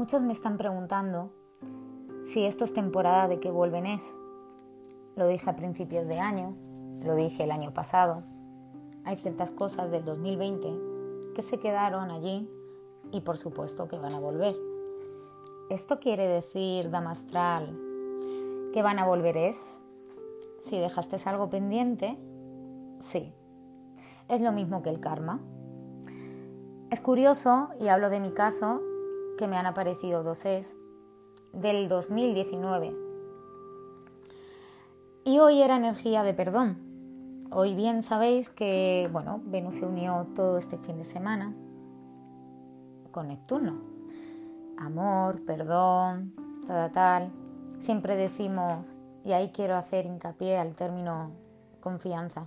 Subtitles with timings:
[0.00, 1.30] Muchos me están preguntando
[2.24, 4.16] si esto es temporada de que vuelven es.
[5.14, 6.52] Lo dije a principios de año,
[7.04, 8.22] lo dije el año pasado.
[9.04, 12.50] Hay ciertas cosas del 2020 que se quedaron allí
[13.12, 14.56] y por supuesto que van a volver.
[15.68, 17.78] ¿Esto quiere decir, dama astral,
[18.72, 19.82] que van a volver es?
[20.60, 22.18] Si dejaste algo pendiente,
[23.00, 23.34] sí.
[24.30, 25.42] Es lo mismo que el karma.
[26.90, 28.80] Es curioso, y hablo de mi caso,
[29.40, 30.76] que me han aparecido dos es
[31.54, 32.94] del 2019.
[35.24, 36.76] Y hoy era energía de perdón.
[37.50, 41.54] Hoy bien sabéis que, bueno, Venus se unió todo este fin de semana
[43.12, 43.80] con Neptuno.
[44.76, 46.34] Amor, perdón,
[46.66, 47.32] tal, tal.
[47.78, 51.30] Siempre decimos, y ahí quiero hacer hincapié al término
[51.80, 52.46] confianza.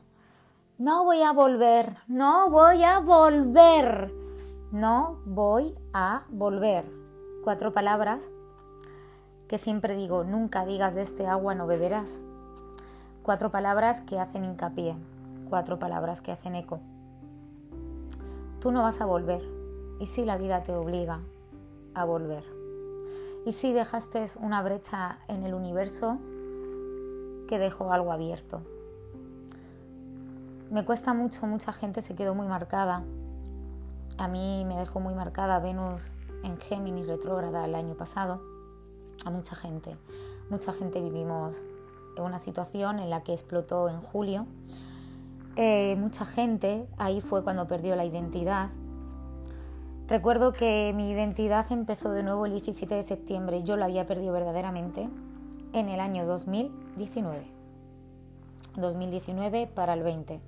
[0.77, 4.22] No voy a volver, no voy a volver
[4.73, 6.83] no voy a volver.
[7.43, 8.31] Cuatro palabras
[9.47, 12.23] que siempre digo, nunca digas de este agua no beberás.
[13.21, 14.95] Cuatro palabras que hacen hincapié,
[15.47, 16.79] cuatro palabras que hacen eco.
[18.61, 19.43] Tú no vas a volver
[19.99, 21.19] y si la vida te obliga
[21.93, 22.43] a volver.
[23.45, 26.17] Y si dejaste una brecha en el universo
[27.47, 28.63] que dejó algo abierto.
[30.71, 33.03] Me cuesta mucho, mucha gente se quedó muy marcada
[34.17, 36.11] a mí me dejó muy marcada Venus
[36.43, 38.41] en Géminis retrógrada el año pasado.
[39.25, 39.95] A mucha gente.
[40.49, 41.63] Mucha gente vivimos
[42.17, 44.45] en una situación en la que explotó en julio.
[45.55, 48.69] Eh, mucha gente, ahí fue cuando perdió la identidad.
[50.07, 53.63] Recuerdo que mi identidad empezó de nuevo el 17 de septiembre.
[53.63, 55.09] Yo la había perdido verdaderamente
[55.71, 57.45] en el año 2019.
[58.75, 60.41] 2019 para el 20.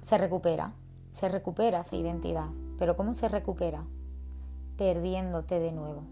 [0.00, 0.74] Se recupera
[1.12, 2.48] se recupera esa identidad.
[2.78, 3.84] Pero ¿cómo se recupera?
[4.76, 6.02] Perdiéndote de nuevo.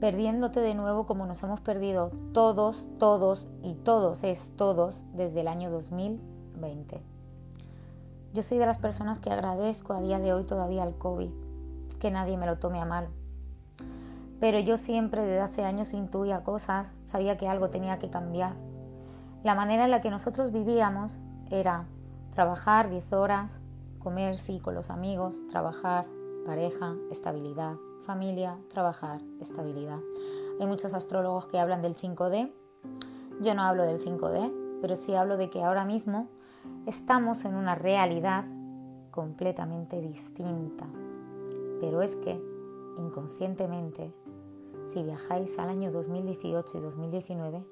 [0.00, 5.48] Perdiéndote de nuevo como nos hemos perdido todos, todos y todos es todos desde el
[5.48, 7.00] año 2020.
[8.34, 11.30] Yo soy de las personas que agradezco a día de hoy todavía al COVID,
[12.00, 13.08] que nadie me lo tome a mal.
[14.40, 18.54] Pero yo siempre desde hace años intuía cosas, sabía que algo tenía que cambiar.
[19.44, 21.86] La manera en la que nosotros vivíamos era
[22.32, 23.60] trabajar 10 horas,
[24.04, 26.06] comer, sí, con los amigos, trabajar,
[26.44, 29.98] pareja, estabilidad, familia, trabajar, estabilidad.
[30.60, 32.52] Hay muchos astrólogos que hablan del 5D.
[33.40, 36.28] Yo no hablo del 5D, pero sí hablo de que ahora mismo
[36.86, 38.44] estamos en una realidad
[39.10, 40.86] completamente distinta.
[41.80, 42.40] Pero es que,
[42.98, 44.14] inconscientemente,
[44.84, 47.64] si viajáis al año 2018 y 2019,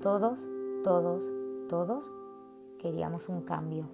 [0.00, 0.48] todos,
[0.84, 1.24] todos,
[1.68, 2.12] todos
[2.78, 3.90] queríamos un cambio